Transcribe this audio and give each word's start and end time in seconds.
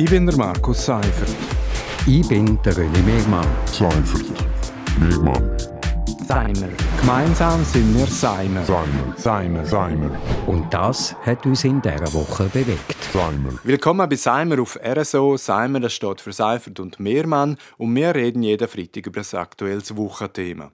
Ich 0.00 0.08
bin 0.08 0.24
der 0.24 0.34
Markus 0.34 0.86
Seifert. 0.86 1.28
Ich 2.06 2.26
bin 2.26 2.58
der 2.62 2.72
René 2.72 3.02
Megmann. 3.02 3.46
Seifert. 3.66 4.32
Megmann. 4.98 5.58
Seimer. 6.26 6.70
Gemeinsam 6.98 7.62
sind 7.66 7.94
wir 7.94 8.06
Seimer. 8.06 8.64
Seimer. 8.64 9.14
Seimer. 9.18 9.66
Seimer. 9.66 10.10
Und 10.46 10.72
das 10.72 11.14
hat 11.26 11.44
uns 11.44 11.64
in 11.64 11.82
dieser 11.82 12.14
Woche 12.14 12.44
bewegt. 12.44 12.96
Seimer. 13.12 13.52
Willkommen 13.62 14.08
bei 14.08 14.16
Seimer 14.16 14.62
auf 14.62 14.78
RSO. 14.82 15.36
Seimer 15.36 15.80
das 15.80 15.92
steht 15.92 16.22
für 16.22 16.32
Seifert 16.32 16.80
und 16.80 16.98
Mehrmann 16.98 17.58
und 17.76 17.94
wir 17.94 18.14
reden 18.14 18.42
jeden 18.42 18.68
Freitag 18.68 19.06
über 19.06 19.20
das 19.20 19.34
aktuelles 19.34 19.94
Wochenthema. 19.98 20.72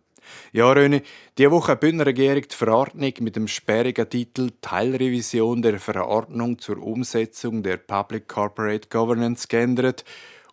Ja, 0.52 0.70
Röne, 0.72 1.02
diese 1.38 1.50
Woche 1.50 1.72
hat 1.72 1.82
die 1.82 1.86
Bündner 1.86 2.06
Regierung 2.06 2.42
die 2.42 2.54
Verordnung 2.54 3.12
mit 3.20 3.36
dem 3.36 3.48
sperrigen 3.48 4.08
Titel 4.08 4.50
Teilrevision 4.60 5.62
der 5.62 5.78
Verordnung 5.78 6.58
zur 6.58 6.78
Umsetzung 6.78 7.62
der 7.62 7.76
Public 7.76 8.28
Corporate 8.28 8.88
Governance 8.88 9.48
geändert. 9.48 10.04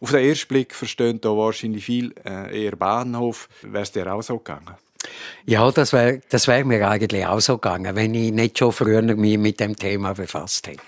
Auf 0.01 0.11
den 0.11 0.27
ersten 0.27 0.49
Blick 0.49 0.75
verstehen 0.75 1.21
da 1.21 1.29
wahrscheinlich 1.29 1.85
viel 1.85 2.13
äh, 2.25 2.65
eher 2.65 2.75
Bahnhof. 2.75 3.47
Wäre 3.61 3.83
es 3.83 3.91
dir 3.91 4.13
auch 4.13 4.21
so 4.21 4.37
gegangen? 4.37 4.75
Ja, 5.45 5.69
das 5.71 5.93
wäre 5.93 6.21
das 6.29 6.47
wär 6.47 6.65
mir 6.65 6.87
eigentlich 6.87 7.25
auch 7.25 7.39
so 7.39 7.57
gegangen, 7.57 7.95
wenn 7.95 8.13
ich 8.13 8.31
nicht 8.31 8.57
schon 8.57 8.71
früher 8.71 9.01
mich 9.01 9.37
mit 9.37 9.59
dem 9.59 9.75
Thema 9.75 10.13
befasst 10.13 10.67
hätte. 10.67 10.81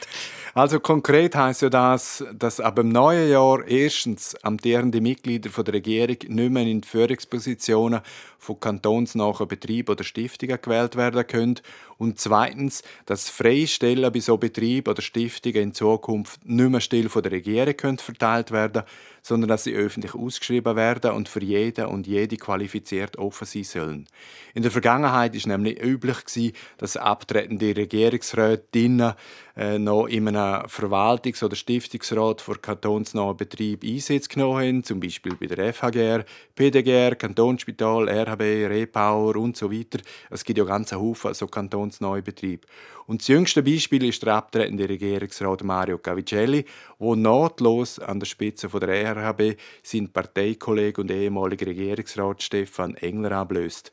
Also 0.57 0.79
konkret 0.79 1.35
heißt 1.35 1.63
ja 1.63 1.69
das, 1.69 2.23
dass 2.31 2.61
ab 2.61 2.77
dem 2.77 2.87
neuen 2.87 3.29
Jahr 3.29 3.67
erstens 3.67 4.35
amtierende 4.41 5.01
Mitglieder 5.01 5.49
von 5.49 5.65
der 5.65 5.73
Regierung 5.73 6.15
nicht 6.29 6.49
mehr 6.49 6.63
in 6.63 6.81
Führungspositionen 6.81 7.99
von 8.39 8.61
kantonsnahen 8.61 9.49
Betrieben 9.49 9.91
oder 9.91 10.05
Stiftungen 10.05 10.57
gewählt 10.61 10.95
werden 10.95 11.27
können 11.27 11.59
und 11.97 12.19
zweitens, 12.19 12.83
dass 13.05 13.29
Freistellen 13.29 14.13
bei 14.13 14.21
so 14.21 14.37
Betrieben 14.37 14.89
oder 14.89 15.01
Stiftungen 15.01 15.61
in 15.61 15.73
Zukunft 15.73 16.45
nicht 16.45 16.69
mehr 16.69 16.79
still 16.79 17.09
von 17.09 17.23
der 17.23 17.33
Regierung 17.33 17.75
können 17.75 17.97
verteilt 17.97 18.51
werden 18.51 18.83
sondern 19.25 19.47
dass 19.47 19.63
sie 19.63 19.73
öffentlich 19.73 20.13
ausgeschrieben 20.13 20.75
werden 20.75 21.11
und 21.11 21.27
für 21.27 21.43
jeden 21.43 21.87
und 21.87 22.05
jede 22.05 22.37
qualifiziert 22.37 23.17
offen 23.17 23.45
sein 23.45 23.63
sollen. 23.63 24.07
In 24.53 24.61
der 24.61 24.71
Vergangenheit 24.71 25.33
ist 25.33 25.47
nämlich 25.47 25.81
üblich 25.81 26.53
dass 26.77 26.95
abtretende 26.95 27.75
Regierungsrätinnen 27.75 29.13
äh, 29.57 29.79
noch 29.79 30.05
in 30.05 30.27
einem 30.27 30.44
Verwaltungs- 30.67 31.43
oder 31.43 31.55
Stiftungsrat 31.55 32.41
für 32.41 32.55
kantonsnahen 32.55 33.37
Betrieb 33.37 33.83
Einsitz 33.83 34.29
genommen 34.29 34.59
haben, 34.59 34.83
zum 34.83 34.99
Beispiel 34.99 35.35
bei 35.35 35.47
der 35.47 35.73
FHGR, 35.73 36.25
PDGR, 36.55 37.15
Kantonsspital, 37.15 38.09
RHB, 38.09 38.41
Repower 38.69 39.35
und 39.35 39.57
so 39.57 39.71
weiter. 39.71 39.99
Es 40.29 40.43
gibt 40.43 40.57
ja 40.57 40.65
ganz 40.65 40.91
Haufen 40.91 41.33
so 41.33 41.47
kantonsnahe 41.47 42.21
Betriebe. 42.21 42.67
Und 43.07 43.21
das 43.21 43.27
jüngste 43.27 43.61
Beispiel 43.61 44.05
ist 44.05 44.23
der 44.23 44.35
abtretende 44.35 44.89
Regierungsrat 44.89 45.63
Mario 45.63 45.97
Cavicelli, 45.97 46.65
der 46.99 47.15
nahtlos 47.15 47.99
an 47.99 48.19
der 48.19 48.25
Spitze 48.25 48.67
der 48.67 49.15
RHB 49.15 49.57
seinen 49.83 50.11
Parteikollegen 50.11 51.03
und 51.03 51.11
ehemaligen 51.11 51.65
Regierungsrat 51.65 52.41
Stefan 52.41 52.95
Engler 52.95 53.33
ablöst. 53.33 53.91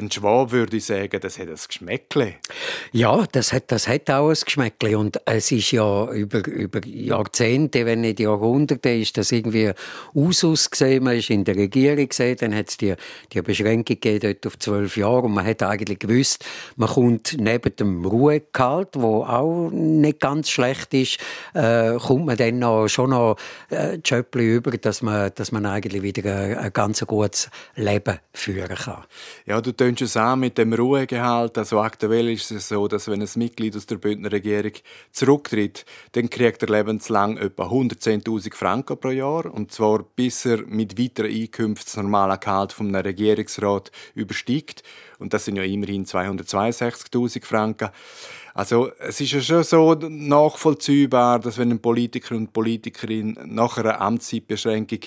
Ein 0.00 0.10
Schwab 0.10 0.50
würde 0.50 0.80
sagen, 0.80 1.20
das 1.20 1.38
hat 1.38 1.48
ein 1.48 1.54
Geschmäckle. 1.54 2.36
Ja, 2.92 3.26
das 3.32 3.52
hat, 3.52 3.70
das 3.70 3.86
hat 3.86 4.08
auch 4.08 4.30
ein 4.30 4.36
Geschmäckle. 4.42 4.96
Und 4.96 5.20
es 5.26 5.52
ist 5.52 5.72
ja 5.72 6.10
über, 6.10 6.46
über 6.46 6.80
Jahrzehnte, 6.86 7.84
wenn 7.84 8.00
nicht 8.00 8.18
Jahrhunderte, 8.18 8.88
ist 8.90 9.18
das 9.18 9.30
irgendwie 9.30 9.72
Usus 10.14 10.70
gesehen. 10.70 11.04
Man 11.04 11.18
ist 11.18 11.28
in 11.28 11.44
der 11.44 11.56
Regierung 11.56 12.08
gesehen, 12.08 12.38
dann 12.40 12.54
hat 12.54 12.70
es 12.70 12.78
die, 12.78 12.94
die 13.32 13.42
Beschränkung 13.42 14.00
gegeben 14.00 14.20
dort 14.20 14.46
auf 14.46 14.58
zwölf 14.58 14.96
Jahre. 14.96 15.22
Und 15.22 15.34
man 15.34 15.44
hat 15.44 15.62
eigentlich 15.62 15.98
gewusst, 15.98 16.46
man 16.76 16.88
kommt 16.88 17.36
neben 17.38 17.76
dem 17.76 18.06
Ruhegehalt, 18.06 18.90
wo 18.94 19.24
auch 19.24 19.68
nicht 19.70 20.20
ganz 20.20 20.48
schlecht 20.48 20.94
ist, 20.94 21.18
äh, 21.52 21.96
kommt 21.96 22.24
man 22.24 22.38
dann 22.38 22.58
noch, 22.58 22.88
schon 22.88 23.10
noch 23.10 23.36
äh, 23.70 23.98
Jöppli 24.02 24.54
über, 24.54 24.70
dass 24.70 25.02
man, 25.02 25.30
dass 25.34 25.52
man 25.52 25.66
eigentlich 25.66 26.02
wieder 26.02 26.34
ein, 26.34 26.56
ein 26.56 26.72
ganz 26.72 27.04
gutes 27.06 27.50
Leben 27.74 28.18
führen 28.32 28.76
kann. 28.76 29.04
Ja, 29.44 29.60
du 29.60 29.72
tönst 29.96 30.02
es 30.02 30.16
an 30.16 30.38
mit 30.38 30.56
dem 30.56 30.72
Ruhegehalt. 30.72 31.58
Also 31.58 31.80
aktuell 31.80 32.28
ist 32.30 32.52
es 32.52 32.68
so, 32.68 32.86
dass 32.86 33.08
wenn 33.08 33.22
ein 33.22 33.28
Mitglied 33.34 33.76
aus 33.76 33.86
der 33.86 33.96
Bündner 33.96 34.30
Regierung 34.30 34.72
zurücktritt, 35.10 35.84
dann 36.12 36.30
kriegt 36.30 36.62
er 36.62 36.68
lebenslang 36.68 37.36
etwa 37.36 37.64
110.000 37.64 38.54
Franken 38.54 38.98
pro 38.98 39.10
Jahr. 39.10 39.52
Und 39.52 39.72
zwar 39.72 40.04
bis 40.04 40.46
er 40.46 40.58
mit 40.66 40.96
weiteren 40.96 41.32
Einkünften 41.32 41.84
das 41.86 41.96
normale 41.96 42.38
Gehalt 42.38 42.72
vom 42.72 42.94
Regierungsrat 42.94 43.90
übersteigt. 44.14 44.84
Und 45.20 45.34
das 45.34 45.44
sind 45.44 45.56
ja 45.56 45.62
immerhin 45.62 46.04
262.000 46.04 47.44
Franken. 47.44 47.90
Also 48.54 48.90
es 48.98 49.20
ist 49.20 49.32
ja 49.32 49.40
schon 49.40 49.62
so 49.62 49.94
nachvollziehbar, 49.94 51.38
dass 51.38 51.58
wenn 51.58 51.70
ein 51.70 51.80
Politiker 51.80 52.34
und 52.34 52.52
Politikerin 52.52 53.38
nach 53.44 53.78
einer 53.78 54.00
Amtszeitbeschränkung 54.00 55.00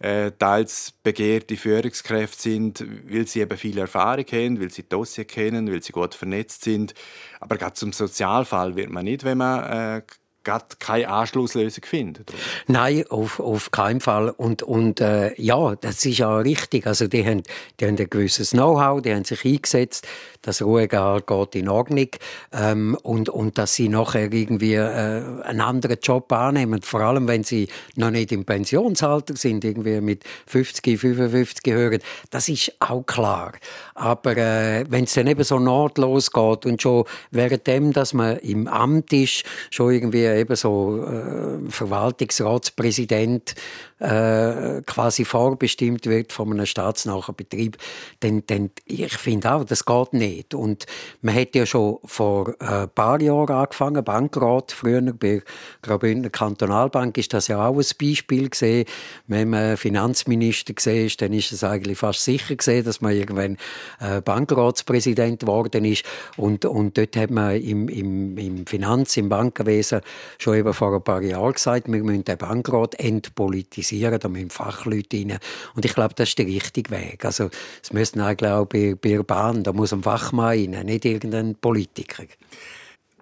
äh, 0.00 0.32
teils 0.32 0.94
begehrte 1.02 1.56
Führungskräfte 1.56 2.42
sind, 2.42 2.84
weil 3.08 3.26
sie 3.26 3.40
eben 3.40 3.56
viel 3.56 3.78
Erfahrung 3.78 4.24
haben, 4.32 4.60
weil 4.60 4.70
sie 4.70 4.88
Dossier 4.88 5.24
kennen, 5.24 5.70
weil 5.70 5.82
sie 5.82 5.92
gut 5.92 6.14
vernetzt 6.14 6.64
sind. 6.64 6.94
Aber 7.38 7.56
gerade 7.56 7.74
zum 7.74 7.92
Sozialfall 7.92 8.76
wird 8.76 8.90
man 8.90 9.04
nicht, 9.04 9.24
wenn 9.24 9.38
man 9.38 9.62
äh, 9.64 10.02
keine 10.42 11.08
Anschlusslösung 11.08 11.84
findet. 11.84 12.32
Nein, 12.66 13.04
auf, 13.08 13.40
auf 13.40 13.70
keinen 13.70 14.00
Fall. 14.00 14.30
Und, 14.30 14.62
und 14.62 15.00
äh, 15.00 15.34
ja, 15.40 15.76
das 15.76 16.04
ist 16.04 16.18
ja 16.18 16.38
richtig. 16.38 16.86
Also 16.86 17.08
die 17.08 17.24
haben, 17.24 17.42
die 17.78 17.86
haben 17.86 17.96
ein 17.98 18.10
gewisses 18.10 18.50
Know-how, 18.50 19.02
die 19.02 19.14
haben 19.14 19.24
sich 19.24 19.44
eingesetzt, 19.44 20.06
das 20.42 20.62
Ruhegehalt 20.62 21.26
geht 21.26 21.54
in 21.54 21.68
Ordnung 21.68 22.08
ähm, 22.52 22.96
und, 23.02 23.28
und 23.28 23.58
dass 23.58 23.74
sie 23.74 23.88
nachher 23.88 24.32
irgendwie 24.32 24.74
äh, 24.74 25.22
einen 25.42 25.60
anderen 25.60 25.98
Job 26.02 26.32
annehmen, 26.32 26.80
vor 26.82 27.00
allem 27.00 27.28
wenn 27.28 27.44
sie 27.44 27.68
noch 27.96 28.10
nicht 28.10 28.32
im 28.32 28.44
Pensionsalter 28.44 29.36
sind, 29.36 29.64
irgendwie 29.64 30.00
mit 30.00 30.24
50, 30.46 30.98
55 30.98 31.72
hören, 31.72 32.00
das 32.30 32.48
ist 32.48 32.72
auch 32.80 33.02
klar. 33.02 33.52
Aber 33.94 34.36
äh, 34.36 34.84
wenn 34.88 35.04
es 35.04 35.12
dann 35.12 35.26
eben 35.26 35.44
so 35.44 35.58
nahtlos 35.58 36.30
geht 36.32 36.64
und 36.64 36.80
schon 36.80 37.04
währenddem, 37.30 37.92
dass 37.92 38.14
man 38.14 38.38
im 38.38 38.66
Amt 38.66 39.12
ist, 39.12 39.44
schon 39.70 39.92
irgendwie 39.92 40.24
eben 40.36 40.56
so 40.56 41.04
äh, 41.04 41.70
Verwaltungsratspräsident 41.70 43.54
äh, 44.00 44.82
quasi 44.86 45.24
vorbestimmt 45.24 46.06
wird 46.06 46.32
von 46.32 46.50
einem 46.50 46.66
staatsnahen 46.66 47.34
Betrieb, 47.36 47.76
dann, 48.20 48.42
dann 48.46 48.70
ich 48.86 49.12
finde 49.18 49.52
auch, 49.52 49.64
das 49.64 49.84
geht 49.84 50.12
nicht. 50.14 50.54
Und 50.54 50.86
man 51.20 51.34
hat 51.34 51.54
ja 51.54 51.66
schon 51.66 51.98
vor 52.04 52.54
ein 52.58 52.84
äh, 52.84 52.86
paar 52.88 53.20
Jahren 53.20 53.54
angefangen, 53.54 54.02
Bankrat, 54.02 54.72
früher 54.72 55.00
bei 55.00 55.42
Graubündner 55.82 56.30
Kantonalbank 56.30 57.18
ist 57.18 57.34
das 57.34 57.48
ja 57.48 57.66
auch 57.66 57.76
ein 57.76 57.84
Beispiel 58.00 58.48
gesehen. 58.48 58.86
Wenn 59.26 59.50
man 59.50 59.76
Finanzminister 59.76 60.72
gesehen 60.72 61.06
ist, 61.06 61.20
dann 61.20 61.32
ist 61.32 61.52
es 61.52 61.62
eigentlich 61.62 61.98
fast 61.98 62.24
sicher 62.24 62.56
gesehen, 62.56 62.84
dass 62.84 63.00
man 63.00 63.12
irgendwann 63.12 63.58
äh, 64.00 64.20
Bankratspräsident 64.22 65.40
geworden 65.40 65.84
ist. 65.84 66.04
Und, 66.36 66.64
und 66.64 66.96
dort 66.96 67.16
hat 67.16 67.30
man 67.30 67.60
im, 67.60 67.88
im, 67.88 68.38
im 68.38 68.66
Finanz-, 68.66 69.16
im 69.18 69.28
Bankenwesen 69.28 70.00
schon 70.38 70.56
eben 70.56 70.72
vor 70.72 70.94
ein 70.94 71.02
paar 71.02 71.22
Jahren 71.22 71.52
gesagt, 71.52 71.90
wir 71.90 72.02
müssen 72.02 72.24
den 72.24 72.38
Bankrat 72.38 72.94
entpolitisieren, 72.98 74.18
da 74.18 74.28
müssen 74.28 74.50
Fachleute 74.50 75.16
rein. 75.16 75.38
Und 75.74 75.84
ich 75.84 75.94
glaube, 75.94 76.14
das 76.14 76.30
ist 76.30 76.38
der 76.38 76.46
richtige 76.46 76.90
Weg. 76.90 77.24
Also, 77.24 77.50
es 77.82 77.92
müssen 77.92 78.20
eigentlich 78.20 78.50
auch 78.50 78.66
bei, 78.66 78.94
bei 79.00 79.10
der 79.10 79.22
Bahn, 79.22 79.62
da 79.62 79.72
muss 79.72 79.92
ein 79.92 80.02
Fachmann 80.02 80.46
rein, 80.46 80.86
nicht 80.86 81.04
irgendein 81.04 81.54
Politiker. 81.54 82.24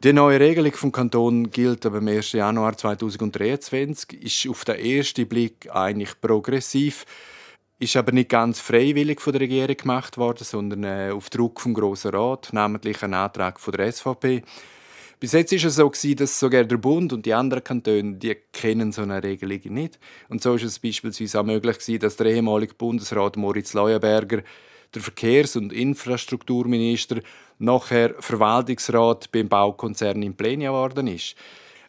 Die 0.05 0.13
neue 0.13 0.39
Regelung 0.39 0.73
vom 0.75 0.93
Kanton 0.93 1.51
gilt 1.51 1.85
aber 1.85 1.99
am 1.99 2.07
1. 2.07 2.31
Januar 2.31 2.77
2023, 2.77 4.23
ist 4.23 4.49
auf 4.49 4.65
den 4.65 4.79
ersten 4.79 5.27
Blick 5.27 5.69
eigentlich 5.75 6.21
progressiv, 6.21 7.05
ist 7.81 7.97
aber 7.97 8.13
nicht 8.13 8.29
ganz 8.29 8.61
freiwillig 8.61 9.21
von 9.21 9.33
der 9.33 9.41
Regierung 9.41 9.77
gemacht 9.77 10.17
worden, 10.17 10.45
sondern 10.45 10.85
äh, 10.85 11.11
auf 11.13 11.31
Druck 11.31 11.61
vom 11.61 11.75
Grossen 11.75 12.13
Rat, 12.13 12.51
namentlich 12.53 13.03
ein 13.03 13.13
Antrag 13.13 13.59
von 13.59 13.73
der 13.73 13.91
SVP. 13.91 14.45
Bis 15.21 15.33
jetzt 15.33 15.53
ist 15.53 15.65
es 15.65 15.75
so 15.75 15.91
gewesen, 15.91 16.17
dass 16.17 16.39
sogar 16.39 16.63
der 16.63 16.77
Bund 16.77 17.13
und 17.13 17.27
die 17.27 17.35
anderen 17.35 17.65
Kantone, 17.65 18.15
die 18.15 18.37
kennen 18.53 18.93
so 18.93 19.03
eine 19.03 19.21
Regelung 19.21 19.61
nicht. 19.75 19.99
Und 20.29 20.43
so 20.43 20.55
ist 20.55 20.63
es 20.63 20.79
beispielsweise 20.79 21.41
auch 21.41 21.45
möglich 21.45 21.79
gewesen, 21.79 21.99
dass 21.99 22.17
der 22.17 22.27
ehemalige 22.27 22.75
Bundesrat 22.75 23.37
Moritz 23.37 23.75
Leuenberger, 23.75 24.43
der 24.95 25.03
Verkehrs- 25.03 25.57
und 25.57 25.73
Infrastrukturminister, 25.73 27.21
nachher 27.59 28.15
Verwaltungsrat 28.21 29.33
beim 29.33 29.49
Baukonzern 29.49 30.23
in 30.23 30.37
Plenia 30.37 30.71
geworden 30.71 31.09
ist. 31.09 31.35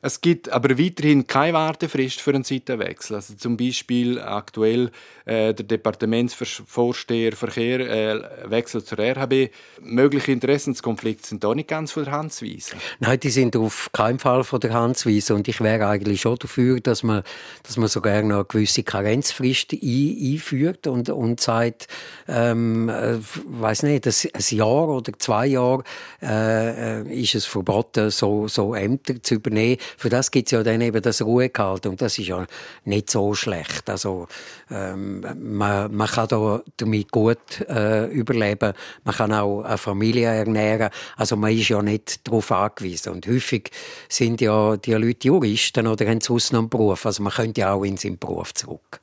Es 0.02 0.22
gibt 0.22 0.50
aber 0.50 0.80
weiterhin 0.80 1.28
keine 1.28 1.54
Wartefrist 1.54 2.22
für 2.22 2.34
einen 2.34 2.46
Seitenwechsel. 2.46 3.18
Also 3.18 3.34
zum 3.34 3.58
Beispiel 3.58 4.20
aktuell 4.22 4.92
äh, 5.26 5.54
der 5.54 5.66
Departementsvorsteher 5.66 7.34
Verkehr 7.34 7.80
äh, 7.82 8.50
wechselt 8.50 8.88
zur 8.88 8.98
RHB. 9.00 9.52
Mögliche 9.82 10.32
Interessenskonflikte 10.32 11.28
sind 11.28 11.44
da 11.44 11.54
nicht 11.54 11.68
ganz 11.68 11.92
von 11.92 12.06
der 12.06 12.14
Hand 12.14 12.32
zu 12.32 12.46
weisen. 12.46 12.80
Nein, 13.00 13.20
die 13.20 13.30
sind 13.30 13.58
auf 13.58 13.90
keinen 13.92 14.20
Fall 14.20 14.46
von 14.46 14.62
der 14.62 14.74
Hand 14.74 14.98
zu 14.98 15.10
weisen. 15.10 15.36
Und 15.36 15.50
ich 15.50 15.60
wäre 15.60 15.88
eigentlich 15.88 16.22
schon 16.22 16.38
dafür, 16.38 16.80
dass 16.80 17.04
man, 17.04 17.24
dass 17.64 17.76
man 17.76 17.90
sogar 17.90 18.22
noch 18.22 18.36
eine 18.38 18.46
gewisse 18.46 18.84
Karenzfrist 18.84 19.74
ein, 19.74 20.18
einführt 20.34 20.88
und, 20.88 21.10
und 21.10 21.42
sagt, 21.42 21.88
ähm, 22.30 22.88
äh, 22.88 23.18
weiß 23.48 23.84
nicht, 23.84 24.08
ein 24.08 24.58
Jahr 24.58 24.88
oder 24.88 25.12
zwei 25.20 25.48
Jahre 25.48 25.84
äh, 26.22 27.02
äh, 27.02 27.22
ist 27.22 27.36
es 27.36 27.46
verboten, 27.46 28.12
so, 28.12 28.48
so 28.48 28.74
Ämter 28.74 29.22
zu 29.22 29.36
übernehmen 29.36 29.78
für 29.98 30.10
das 30.10 30.32
gibt 30.32 30.48
es 30.48 30.52
ja 30.52 30.64
dann 30.64 30.82
eben 30.82 31.02
das 31.02 31.22
Ruhegehalt 31.22 31.86
und 31.86 32.02
das 32.02 32.18
ist 32.18 32.28
ja 32.28 32.46
nicht 32.86 33.10
so 33.10 33.34
schlecht. 33.34 33.90
Also 33.90 34.28
ähm, 34.72 35.26
man, 35.40 35.96
man 35.96 36.08
kann 36.08 36.28
da 36.28 36.62
damit 36.78 37.12
gut 37.12 37.62
äh, 37.68 38.06
überleben, 38.08 38.74
man 39.04 39.16
kann 39.16 39.34
auch 39.34 39.64
eine 39.64 39.78
Familie 39.78 40.28
ernähren, 40.28 40.90
also 41.18 41.36
man 41.36 41.52
ist 41.52 41.70
ja 41.70 41.82
nicht 41.82 42.28
darauf 42.28 42.52
angewiesen 42.52 43.14
und 43.14 43.28
häufig 43.28 43.72
sind 44.08 44.42
ja 44.42 44.78
die 44.78 44.94
Leute 44.94 45.28
Juristen 45.28 45.88
oder 45.88 46.08
haben 46.08 46.22
sonst 46.22 46.54
noch 46.54 46.60
einen 46.60 46.70
Beruf, 46.70 47.06
also 47.06 47.24
man 47.24 47.34
könnte 47.34 47.62
ja 47.62 47.74
auch 47.74 47.84
in 47.84 47.98
seinen 47.98 48.18
Beruf 48.18 48.54
zurück. 48.54 49.02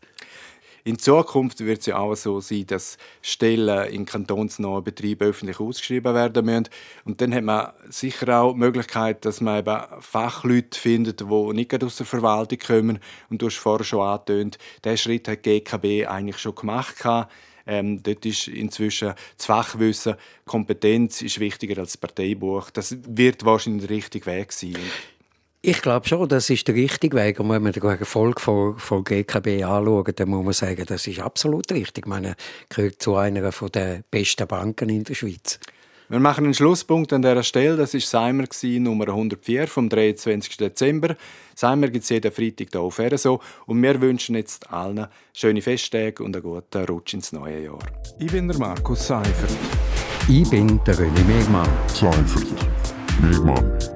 In 0.87 1.01
Zukunft 1.01 1.59
wird 1.67 1.81
es 1.81 1.87
ja 1.87 1.99
auch 1.99 2.15
so 2.15 2.41
sein, 2.41 2.65
dass 2.69 2.97
Stellen 3.21 3.91
in 3.91 4.07
kantonsnahen 4.07 4.85
Betrieben 4.85 5.27
öffentlich 5.27 5.59
ausgeschrieben 5.59 6.15
werden 6.15 6.47
müssen. 6.47 6.69
Und 7.05 7.21
dann 7.21 7.35
hat 7.35 7.43
man 7.43 7.73
sicher 7.89 8.41
auch 8.41 8.53
die 8.53 8.61
Möglichkeit, 8.61 9.25
dass 9.25 9.41
man 9.41 9.59
eben 9.59 9.81
Fachleute 9.99 10.79
findet, 10.79 11.23
die 11.23 11.53
nicht 11.55 11.83
aus 11.83 11.97
der 11.97 12.07
Verwaltung 12.07 12.61
kommen. 12.65 12.99
Und 13.29 13.43
du 13.43 13.47
hast 13.47 13.57
vorher 13.57 13.85
schon 13.85 14.07
angetönt, 14.07 14.59
diesen 14.85 14.99
Schritt 14.99 15.27
hat 15.27 15.45
die 15.45 15.59
GKB 15.59 16.07
eigentlich 16.07 16.39
schon 16.39 16.55
gemacht. 16.55 16.95
Ähm, 17.67 18.01
dort 18.01 18.25
ist 18.25 18.47
inzwischen 18.47 19.15
das 19.37 19.47
Fachwissen, 19.47 20.15
Kompetenz 20.45 21.21
ist 21.21 21.41
wichtiger 21.41 21.81
als 21.81 21.95
das 21.95 21.97
Parteibuch. 21.97 22.71
Das 22.71 22.97
wird 23.09 23.45
wahrscheinlich 23.45 23.89
der 23.89 23.97
richtige 23.97 24.27
Weg 24.27 24.53
sein. 24.53 24.77
Ich 25.69 25.83
glaube 25.83 26.07
schon, 26.07 26.29
das 26.29 26.49
ist 26.49 26.69
der 26.69 26.77
richtige 26.77 27.17
Weg. 27.17 27.41
Und 27.41 27.51
wenn 27.51 27.61
man 27.61 27.73
den 27.73 27.83
Erfolg 27.83 28.41
von, 28.41 28.79
von 28.79 29.03
GKB 29.03 29.65
anschaut, 29.65 30.21
dann 30.21 30.29
muss 30.29 30.45
man 30.45 30.53
sagen, 30.53 30.85
das 30.87 31.09
ist 31.09 31.19
absolut 31.19 31.73
richtig. 31.73 32.05
Ich 32.05 32.09
meine, 32.09 32.37
gehört 32.69 33.03
zu 33.03 33.17
einer 33.17 33.51
der 33.51 34.05
besten 34.09 34.47
Banken 34.47 34.91
in 34.91 35.03
der 35.03 35.15
Schweiz. 35.15 35.59
Wir 36.09 36.21
machen 36.21 36.45
einen 36.45 36.55
Schlusspunkt 36.55 37.13
an 37.13 37.23
dieser 37.23 37.43
Stelle. 37.43 37.77
Das 37.77 37.95
war 37.95 38.01
Seimer, 38.01 38.45
Nummer 38.79 39.09
104 39.09 39.67
vom 39.67 39.89
23. 39.89 40.57
Dezember. 40.57 41.17
Seimer 41.57 41.89
gibt 41.89 42.05
es 42.05 42.11
jeden 42.11 42.31
Freitag 42.31 42.69
hier 42.71 42.81
auf 42.81 43.01
RSO. 43.01 43.41
Und 43.67 43.83
wir 43.83 44.01
wünschen 44.01 44.37
jetzt 44.37 44.71
allen 44.73 45.09
schöne 45.33 45.63
Festtage 45.63 46.23
und 46.23 46.37
einen 46.37 46.45
guten 46.45 46.85
Rutsch 46.85 47.15
ins 47.15 47.33
neue 47.33 47.65
Jahr. 47.65 47.81
Ich 48.21 48.31
bin 48.31 48.47
der 48.47 48.57
Markus 48.59 49.09
Seifert. 49.09 49.51
Ich 50.29 50.49
bin 50.49 50.81
der 50.87 50.95
René 50.95 51.25
Megmann. 51.25 51.69
Seifert. 51.89 52.47
Megmann. 53.21 53.96